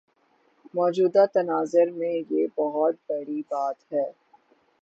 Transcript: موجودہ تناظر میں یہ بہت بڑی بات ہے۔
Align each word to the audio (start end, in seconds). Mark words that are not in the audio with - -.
موجودہ 0.73 1.25
تناظر 1.33 1.91
میں 1.91 2.13
یہ 2.29 2.47
بہت 2.55 2.95
بڑی 3.09 3.41
بات 3.49 3.93
ہے۔ 3.93 4.05